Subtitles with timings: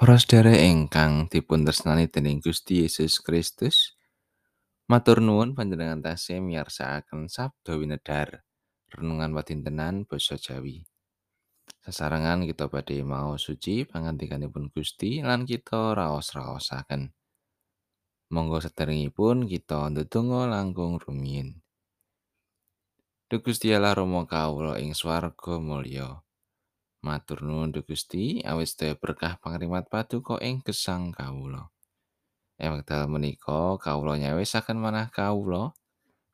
[0.00, 4.00] Para sedherek ingkang dipun tresnani dening Gusti Yesus Kristus,
[4.88, 8.40] matur nuwun panjenengan tasih miyarsakaken sabda winedhar
[8.96, 10.88] renungan wadintenan basa Jawi.
[11.84, 17.12] Sasarengan kita badhe mau suci pangandikanipun Gusti lan kita raos-raosaken.
[18.32, 21.60] Monggo sederengipun kita ndedonga langkung rumiyin.
[23.28, 26.24] Duh Gusti Allah Rama kawula ing swarga mulya.
[27.00, 31.72] Matur nuwun Duh Gusti awit sedaya berkah pangrimat paduka ing gesang kawula.
[32.60, 35.72] Ing wekdal menika kawula nyawisaken manah kawula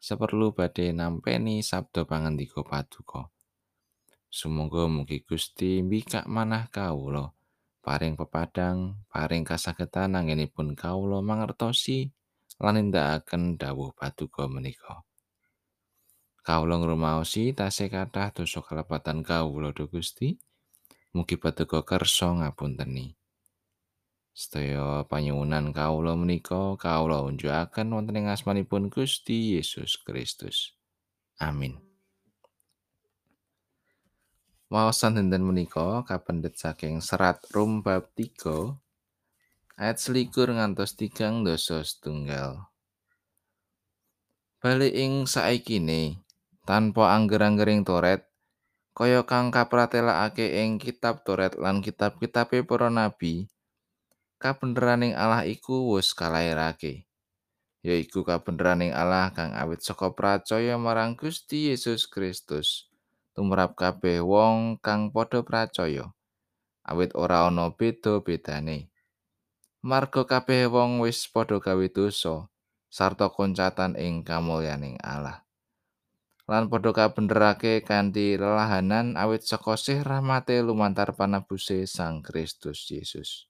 [0.00, 3.28] saperlu badhe nampeni sabda pangandika paduka.
[4.32, 7.36] Sumangga mugi Gusti mbikak manah kawula
[7.84, 12.08] paring pepadang, paring kasagetan anggenipun kawula mangertosi
[12.56, 15.04] lan nindakaken dawuh paduka menika.
[16.40, 20.40] Kawula ngrumaosi tasih kathah dosa kalepatan kawula Duh Gusti.
[21.14, 23.14] Mugi paduka kersa ngapunteni.
[24.34, 30.74] Sedaya panyuwunan kawula menika kawula unjukaken wonten ing asmanipun Gusti Yesus Kristus.
[31.38, 31.78] Amin.
[34.74, 38.74] Wawasan dinten menika kapendet saking serat Rum bab 3
[39.78, 42.74] ayat selikur ngantos tigang dosa setunggal.
[44.58, 46.18] Bali ing saikine
[46.66, 48.33] tanpa angger-anggering toret
[48.94, 53.50] kaya kang kapratelakake ing kitab Toret lan kitab-kitabe para nabi
[54.38, 57.04] kabeneraning Allah iku wis kalairake
[57.84, 62.88] yaiku kabeneraning Allah kang awit saka pracaya marang Gusti Yesus Kristus.
[63.36, 66.08] Tumrap kabeh wong kang padha pracaya
[66.80, 68.88] awit ora ana beda-bedane.
[69.84, 72.48] Marga kabeh wong wis padha gawe dosa
[72.88, 75.43] sarta koncatan ing kamulyaning Allah
[76.44, 83.48] lan padha kabenerake kanthi lelahanan awit saka sih rahmate lumantar panebuse Sang Kristus Yesus.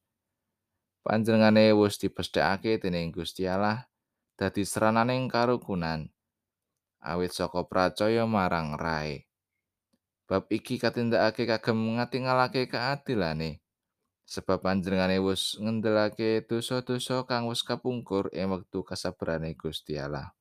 [1.03, 3.91] Panjenengane wis dipesthekake dening Gusti Allah
[4.39, 6.07] dadi serananing karukunan
[7.03, 9.27] awit saka pracaya marang rae.
[10.25, 13.61] Bab iki katindakake kagem ngatingalake keadilane.
[14.25, 20.33] Sebab panjenengane wis ngendelake dosa-dosa kang wis kapungkur ing wektu kasabarane Gusti Allah.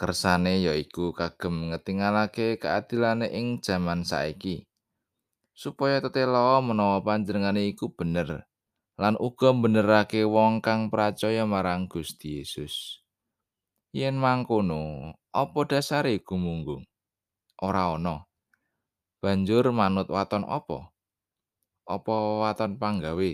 [0.00, 4.64] Kersane yaiku kagem ngetingalake keadilane ing jaman saiki.
[5.52, 8.48] Supaya tetelo menawa panjenengane iku bener
[8.96, 13.04] lan uga benerake wong kang percaya marang Gusti Yesus.
[13.92, 16.88] Yen mangkono apa dasare gumunggung
[17.60, 18.24] ora ana.
[19.20, 20.88] Banjur manut waton apa?
[21.84, 23.32] Apa waton panggawe?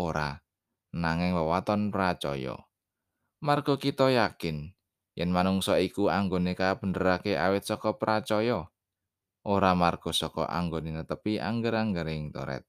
[0.00, 0.40] Ora.
[0.96, 2.56] Nanging waton percaya
[3.40, 4.68] marga kita yakin
[5.20, 8.72] yen manungsa iku anggone kabenerake awit saka pracaya
[9.44, 12.64] ora marga saka anggone netepi angger-anggering toret.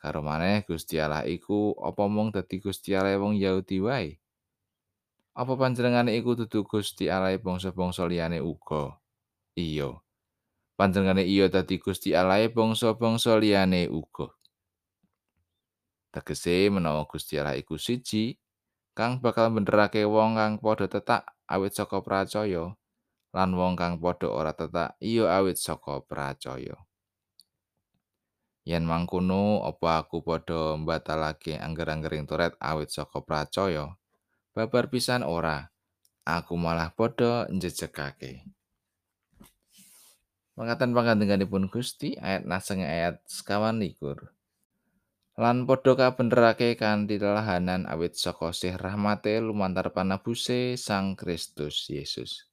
[0.00, 4.16] Karo maneh Gusti Allah iku apa mung dadi Gusti Allah wong Yahudi wae?
[5.36, 8.98] Apa panjenengane iku dudu Gusti Allah bangsa-bangsa liyane uga?
[9.54, 10.00] Iya.
[10.74, 14.32] Panjenengane iya dadi Gusti Allah bangsa-bangsa liyane uga.
[16.10, 18.41] Tegese menawa Gusti Allah iku siji
[18.92, 22.76] kang bakal benerake wong kang padha tetak awit saka pracaya
[23.32, 26.76] lan wong kang padha ora tetak iya awit saka pracaya.
[28.62, 33.96] Yen mangkono apa aku padha mbatalake angger-anggering toret awit saka pracaya?
[34.52, 35.72] Babar pisan ora
[36.28, 38.44] aku malah padha njejekake
[40.52, 44.36] Mangatan pangandikanipun Gusti ayat naseng ayat sekawan likur.
[45.40, 52.52] Lan padha kabenerake kanthi lelahanan awit saka sih rahmate lumantar panabuse Sang Kristus Yesus.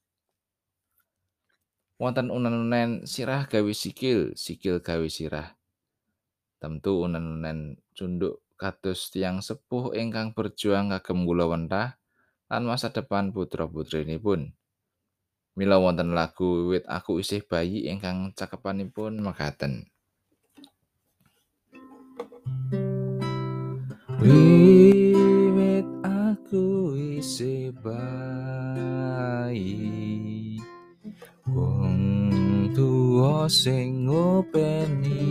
[2.00, 5.52] Wonten unen-unen sirah gawe sikil, sikil gawe sirah.
[6.56, 12.00] Tentu unen-unen cunduk kados tiang sepuh ingkang berjuang kagem kula wentah
[12.48, 14.56] lan masa depan putra-putrinipun.
[15.60, 19.92] Mila wonten lagu wit aku isih bayi ingkang cakepanipun mekaten.
[24.20, 28.20] Wiwit aku isi bayi.
[31.48, 35.24] Wong tuwa sing ngopeni.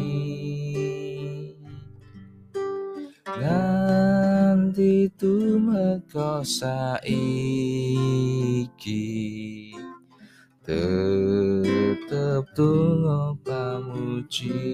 [3.29, 7.05] Ganti tumeka saiki
[10.65, 14.65] Tetep tunggu pamuji.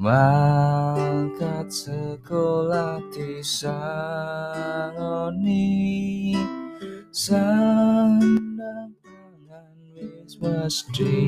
[0.00, 0.59] Mangkat
[3.60, 5.52] disangoni
[7.12, 11.20] Sandang pangan wis mesti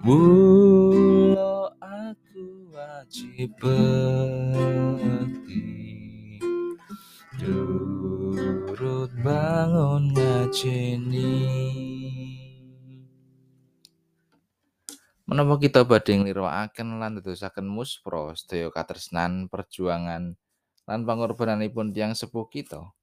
[0.00, 4.80] Mula aku wajib bekti
[7.36, 11.63] Turut bangun ngajeni
[15.34, 20.38] Menapa kita badhe nglirwakaken lan dadosaken muspra sedaya katresnan perjuangan
[20.86, 22.94] lan pangorbananipun tiang sepuh kita?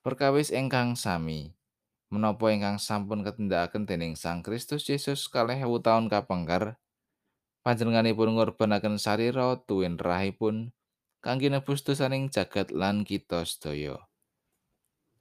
[0.00, 1.52] Perkawis ingkang sami.
[2.08, 6.80] Menapa ingkang sampun ketindakaken dening Sang Kristus Yesus kalih ewu taun kapengker?
[7.60, 10.72] Panjenenganipun ngorbanaken sarira tuwin rahipun
[11.20, 14.00] kangge nebus dosaning jagat lan kita sedaya.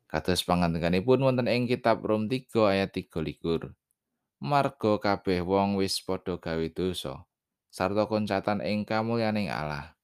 [0.08, 3.75] Kados pangandikanipun wonten ing kitab Rom 3 ayat 23
[4.44, 7.24] marga kabeh wong wis padha gawe dosa
[7.72, 9.95] sarta koncatan ing kamulyaning Allah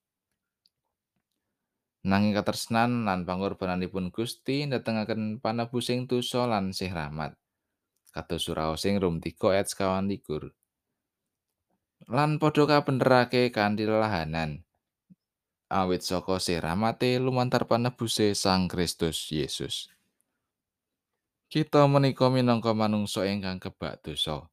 [2.08, 7.36] nanging katresnan lan pangorbananipun Gusti ndatengaken panebusing dosa lan sih rahmat.
[8.10, 10.50] Kados surau sing Rom 3 ayat 21.
[12.10, 14.64] Lan padha kabenerake kanthi lahanan.
[15.70, 19.94] Awit saka sih rahmate lumantar panebuse Sang Kristus Yesus.
[21.50, 24.46] Kita menika minangka manungsa ingkang kebak dosa.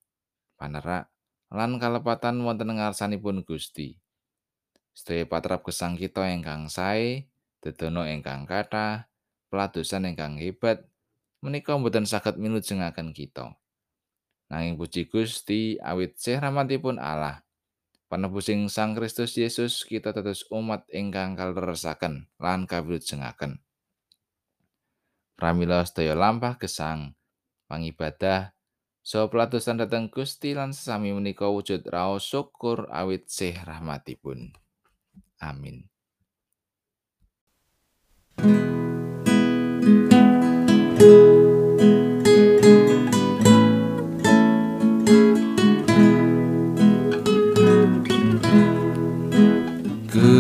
[0.56, 1.12] Panerak
[1.52, 4.00] lan kalepatan wonten ngarsanipun Gusti.
[4.96, 7.28] Sedaya patrap gesang kita ingkang sae,
[7.60, 9.12] dedono ingkang kathah,
[9.52, 10.88] peladosan ingkang hebat
[11.44, 13.52] menika mboten saged milujengaken kita.
[14.48, 17.44] Nanging puji Gusti awit sih rahmatipun Allah.
[18.08, 23.66] Panebusing Sang Kristus Yesus kita tetes umat ingkang kaleresaken lan kawilujengaken.
[25.37, 27.12] Pramila sedaya lampah gesang,
[27.69, 28.56] pangibadah,
[29.05, 34.56] so pelatusan dateng Gusti lan sesami menika wujud raos syukur awit sih rahmatipun.
[35.44, 35.85] Amin.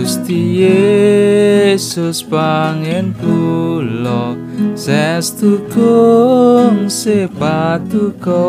[0.06, 4.38] Gusti Yesus pangen kula.
[4.78, 8.46] Sestu kung sepatuko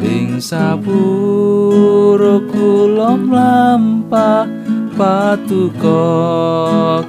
[0.00, 4.48] ing sapuro kula mlampah
[4.96, 6.08] patuko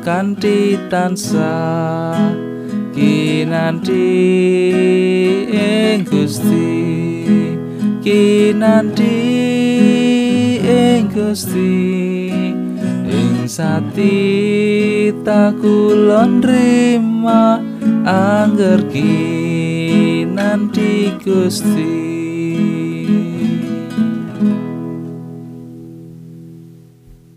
[0.04, 2.20] kanthi tansah.
[2.92, 4.12] Kinanti
[5.56, 6.68] ing Gusti
[8.04, 9.16] kinanti
[10.68, 12.25] ing Gusti
[13.48, 17.62] sati tak kulon rima
[18.06, 22.95] angger kinan di gusti.